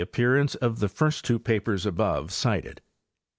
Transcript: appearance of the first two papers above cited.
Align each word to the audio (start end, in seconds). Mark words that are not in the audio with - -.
appearance 0.01 0.55
of 0.55 0.79
the 0.79 0.89
first 0.89 1.23
two 1.23 1.37
papers 1.37 1.85
above 1.85 2.31
cited. 2.33 2.81